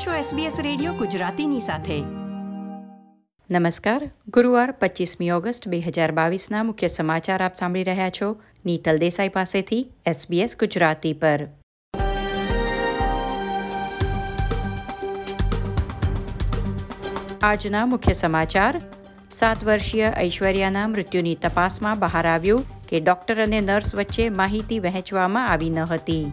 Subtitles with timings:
[0.00, 2.00] આપ છો SBS radio ગુજરાતીની સાથે.
[3.50, 4.10] નમસ્કાર.
[4.28, 8.36] ગુરુવાર પચીસમી ઓગસ્ટ બે હજાર બાવીસના મુખ્ય સમાચાર આપ સાંભળી રહ્યા છો
[8.66, 11.48] નીતલ દેસાઈ પાસેથી SBS ગુજરાતી પર.
[17.42, 18.80] આજના મુખ્ય સમાચાર.
[19.30, 25.70] સાત વર્ષીય ઐશ્વર્યાના મૃત્યુની તપાસમાં બહાર આવ્યું કે ડોક્ટર અને નર્સ વચ્ચે માહિતી વહેંચવામાં આવી
[25.70, 26.32] ન હતી.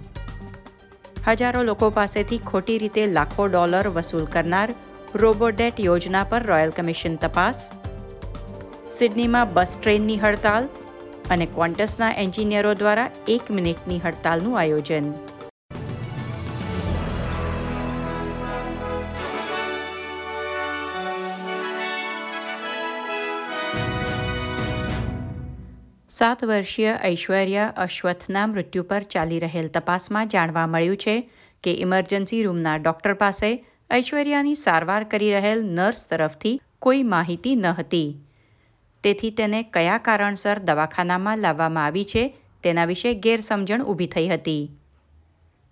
[1.28, 4.70] હજારો લોકો પાસેથી ખોટી રીતે લાખો ડોલર વસૂલ કરનાર
[5.14, 7.60] રોબોડેટ યોજના પર રોયલ કમિશન તપાસ,
[8.90, 10.70] સિડનીમાં બસ ટ્રેનની હડતાલ
[11.30, 15.10] અને ક્વોન્ટસના એન્જિનિયરો દ્વારા એક મિનિટની હડતાલનું આયોજન.
[26.18, 31.16] સાત વર્ષીય ઐશ્વર્યા અશ્વથના મૃત્યુ પર ચાલી રહેલ તપાસમાં જાણવા મળ્યું છે
[31.64, 33.50] કે ઇમરજન્સી રૂમના ડોક્ટર પાસે
[33.94, 38.10] ઐશ્વર્યાની સારવાર કરી રહેલ નર્સ તરફથી કોઈ માહિતી ન હતી.
[39.04, 42.24] તેથી તેને કયા કારણસર દવાખાનામાં લાવવામાં આવી છે
[42.64, 44.64] તેના વિશે ગેરસમજણ ઊભી થઈ હતી.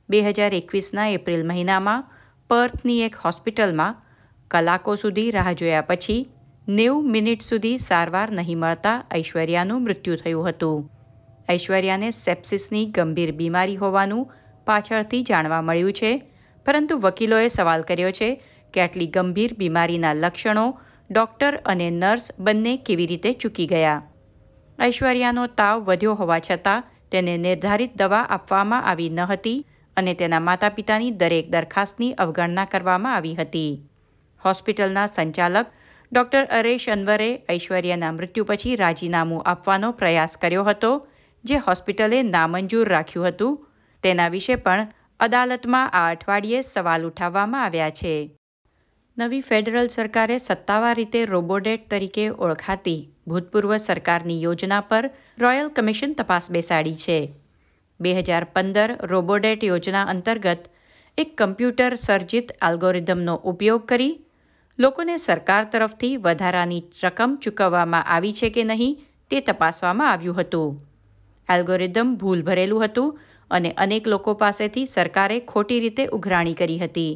[0.09, 2.07] બે હજાર એકવીસના એપ્રિલ મહિનામાં
[2.49, 3.97] પર્થની એક હોસ્પિટલમાં
[4.51, 6.21] કલાકો સુધી રાહ જોયા પછી
[6.67, 10.89] નેવું મિનિટ સુધી સારવાર નહીં મળતા ઐશ્વર્યાનું મૃત્યુ થયું હતું.
[11.49, 14.31] ઐશ્વર્યાને સેપ્સિસની ગંભીર બીમારી હોવાનું
[14.65, 16.11] પાછળથી જાણવા મળ્યું છે,
[16.65, 18.29] પરંતુ વકીલોએ સવાલ કર્યો છે
[18.73, 20.65] કે આટલી ગંભીર બીમારીના લક્ષણો
[21.09, 24.01] ડોક્ટર અને નર્સ બંને કેવી રીતે ચૂકી ગયા.
[24.79, 29.65] ઐશ્વર્યાનો તાવ વધ્યો હોવા છતાં તેને નિર્ધારિત દવા આપવામાં આવી ન હતી
[29.97, 33.71] અને તેના માતા પિતાની દરેક દરખાસ્તની અવગણના કરવામાં આવી હતી.
[34.45, 35.67] હોસ્પિટલના સંચાલક
[36.15, 41.07] ડોક્ટર અરેશ અનવરે ઐશ્વર્યાના મૃત્યુ પછી રાજીનામું આપવાનો પ્રયાસ કર્યો હતો,
[41.43, 43.67] જે હોસ્પિટલે નામંજૂર રાખ્યું હતું.
[44.03, 44.87] તેના વિશે પણ
[45.19, 48.37] અદાલતમાં આ અઠવાડિયે સવાલ ઉઠાવવામાં આવ્યા છે.
[49.17, 55.09] નવી ફેડરલ સરકારે સત્તાવાર રીતે રોબોડેટ તરીકે ઓળખાતી ભૂતપૂર્વ સરકારની યોજના પર
[55.39, 57.33] રોયલ કમિશન તપાસ બેસાડી છે.
[57.99, 60.71] બે હજાર પંદર રોબોડેટ યોજના અંતર્ગત
[61.17, 64.24] એક કમ્પ્યુટર સર્જિત આલ્ગોરિધમનો ઉપયોગ કરી
[64.79, 68.97] લોકોને સરકાર તરફથી વધારાની રકમ ચૂકવવામાં આવી છે કે નહીં
[69.31, 70.73] તે તપાસવામાં આવ્યું હતું.
[71.49, 73.15] એલ્ગોરિધમ ભૂલ ભરેલું હતું
[73.51, 77.13] અને અનેક લોકો પાસેથી સરકારે ખોટી રીતે ઉઘરાણી કરી હતી.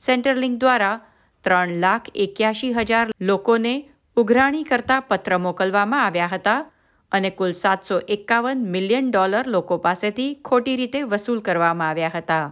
[0.00, 0.96] સેન્ટરલિંક દ્વારા
[1.44, 3.74] ત્રણ લાખ એક્યાશી હજાર લોકોને
[4.16, 6.60] ઉઘરાણી કરતા પત્ર મોકલવામાં આવ્યા હતા
[7.12, 12.46] અને કુલ સાતસો એકાવન મિલિયન ડોલર લોકો પાસેથી ખોટી રીતે વસૂલ કરવામાં આવ્યા હતા.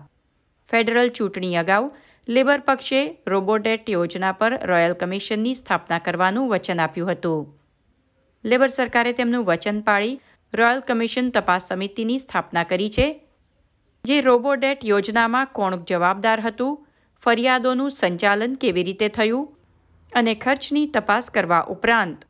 [0.69, 1.85] ફેડરલ ચૂંટણી અગાઉ
[2.29, 7.47] લેબર પક્ષે રોબોટેટ યોજના પર રોયલ કમિશનની સ્થાપના કરવાનું વચન આપ્યું હતું.
[8.45, 10.21] લેબર સરકારે તેમનું વચન પાળી
[10.53, 13.07] રોયલ કમિશન તપાસ સમિતિની સ્થાપના કરી છે,
[14.05, 16.79] જે રોબોડેટ યોજનામાં કોણ જવાબદાર હતું,
[17.23, 19.51] ફરિયાદોનું સંચાલન કેવી રીતે થયું
[20.13, 22.25] અને ખર્ચની તપાસ કરવા ઉપરાંત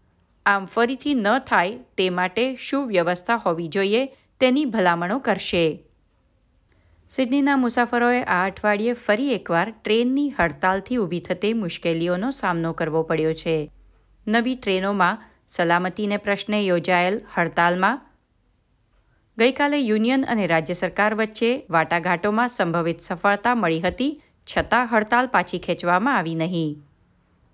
[0.46, 4.02] આમ ફરીથી ન થાય તે માટે શું વ્યવસ્થા હોવી જોઈએ
[4.40, 5.64] તેની ભલામણો કરશે.
[7.10, 13.54] સિડનીના મુસાફરોએ આ અઠવાડિયે ફરી એકવાર ટ્રેનની હડતાલથી ઊભી થતી મુશ્કેલીઓનો સામનો કરવો પડ્યો છે.
[14.26, 17.96] નવી ટ્રેનોમાં સલામતીને પ્રશ્ને યોજાયેલ હડતાલમાં
[19.38, 24.12] ગઈકાલે યુનિયન અને રાજ્ય સરકાર વચ્ચે વાટાઘાટોમાં સંભવિત સફળતા મળી હતી,
[24.46, 26.76] છતાં હડતાલ પાછી ખેંચવામાં આવી નહીં.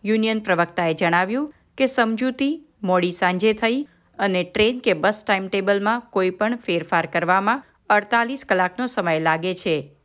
[0.04, 3.80] યુનિયન પ્રવક્તાએ જણાવ્યું કે સમજૂતી મોડી સાંજે થઈ
[4.18, 9.96] અને ટ્રેન કે બસ ટાઈમ ટેબલમાં કોઈ પણ ફેરફાર કરવામાં અડતાલીસ કલાકનો સમય લાગે છે.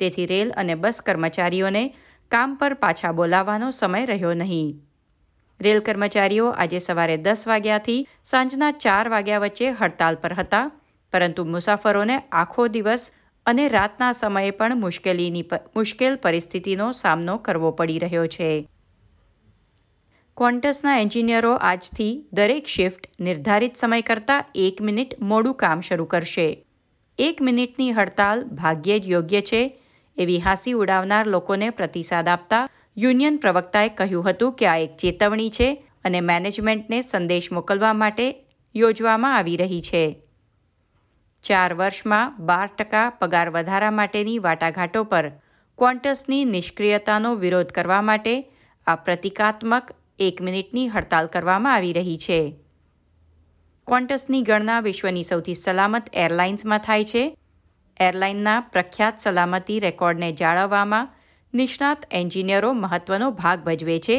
[0.00, 1.94] તેથી રેલ અને બસ કર્મચારીઓને
[2.28, 4.82] કામ પર પાછા બોલાવવાનો સમય રહ્યો નહીં.
[5.60, 10.70] રેલ કર્મચારીઓ આજે સવારે દસ વાગ્યાથી સાંજના ચાર વાગ્યા વચ્ચે હડતાલ પર હતા,
[11.12, 13.10] પરંતુ મુસાફરોને આખો દિવસ
[13.46, 15.42] અને રાતના સમયે પણ મુશ્કેલીની
[15.76, 18.68] મુશ્કેલ પરિસ્થિતિનો સામનો કરવો પડી રહ્યો છે.
[20.36, 26.67] ક્વોન્ટસના એન્જિનિયરો આજથી દરેક શિફ્ટ નિર્ધારિત સમય કરતાં એક મિનિટ મોડું કામ શરૂ કરશે.
[27.18, 29.62] એક મિનિટની હડતાલ ભાગ્યે જ યોગ્ય છે,
[30.16, 35.68] એવી હાંસી ઉડાવનાર લોકોને પ્રતિસાદ આપતા યુનિયન પ્રવક્તાએ કહ્યું હતું કે આ એક ચેતવણી છે
[36.04, 38.26] અને મેનેજમેન્ટને સંદેશ મોકલવા માટે
[38.74, 40.04] યોજવામાં આવી રહી છે.
[41.44, 45.26] ચાર વર્ષમાં બાર ટકા પગાર વધારા માટેની વાટાઘાટો પર
[45.78, 48.36] ક્વોન્ટસની નિષ્ક્રિયતાનો વિરોધ કરવા માટે
[48.86, 52.40] આ પ્રતિકાત્મક એક મિનિટની હડતાલ કરવામાં આવી રહી છે.
[53.88, 57.36] ક્વોન્ટસની ગણના વિશ્વની સૌથી સલામત એરલાઇન્સમાં થાય છે.
[58.00, 61.08] એરલાઇનના પ્રખ્યાત સલામતી રેકોર્ડને જાળવવામાં
[61.54, 64.16] નિષ્ણાત એન્જિનિયરો મહત્વનો ભાગ ભજવે છે.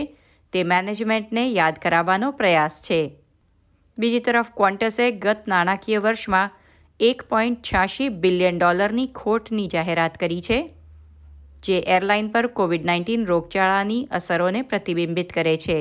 [0.53, 3.19] તે મેનેજમેન્ટને યાદ કરાવવાનો પ્રયાસ છે.
[3.97, 6.49] બીજી તરફ ક્વોન્ટસે ગત નાણાકીય વર્ષમાં
[6.99, 10.59] એક પોઈન્ટ છ્યાસી બિલિયન ડોલરની ખોટની જાહેરાત કરી છે,
[11.63, 15.77] જે એરલાઇન પર કોવિડ નાઇન્ટીન રોગચાળાની અસરોને પ્રતિબિંબિત કરે છે.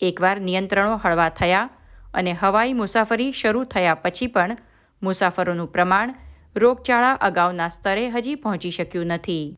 [0.00, 1.70] એકવાર નિયંત્રણો હળવા થયા
[2.14, 4.56] અને હવાઈ મુસાફરી શરૂ થયા પછી પણ
[5.02, 6.14] મુસાફરોનું પ્રમાણ
[6.56, 9.56] રોગચાળા અગાઉના સ્તરે હજી પહોંચી શક્યું નથી.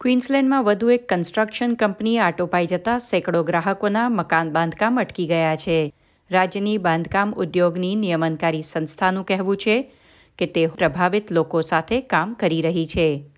[0.00, 5.94] ક્વીન્સલેન્ડમાં વધુ એક કન્સ્ટ્રક્શન કંપની આટોપાઈ જતા સેંકડો ગ્રાહકોના મકાન બાંધકામ અટકી ગયા છે.
[6.30, 9.92] રાજ્યની બાંધકામ ઉદ્યોગની નિયમનકારી સંસ્થાનું કહેવું છે
[10.38, 13.30] કે તે પ્રભાવિત લોકો સાથે કામ કરી રહી છે.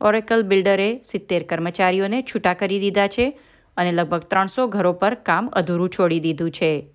[0.00, 3.40] ઓરેકલ બિલ્ડરે સિત્તેર કર્મચારીઓને છૂટા કરી દીધા છે
[3.76, 6.88] અને લગભગ ત્રણસો ઘરો પર કામ અધૂરું છોડી દીધું છે.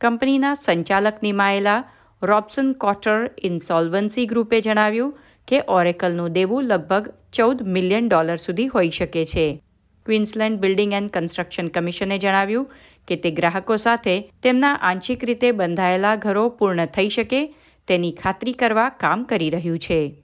[0.00, 1.84] કંપનીના સંચાલક નિમાયેલા
[2.22, 5.18] રોબસન કોટર ઇન્સોલ્વન્સી ગ્રુપે જણાવ્યું
[5.48, 9.62] કે ઓરેકલનું દેવું લગભગ ચૌદ મિલિયન ડોલર સુધી હોઈ શકે છે.
[10.06, 12.70] ક્વિન્સલેન્ડ બિલ્ડિંગ એન્ડ કન્સ્ટ્રક્શન કમિશને જણાવ્યું
[13.08, 17.54] કે તે ગ્રાહકો સાથે તેમના આંશિક રીતે બંધાયેલા ઘરો પૂર્ણ થઈ શકે
[17.88, 20.22] તેની ખાતરી કરવા કામ કરી રહ્યું છે.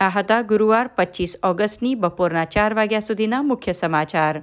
[0.00, 4.42] આ હતા ગુરુવાર પચીસ ઓગસ્ટની બપોરના ચાર વાગ્યા સુધીના મુખ્ય સમાચાર.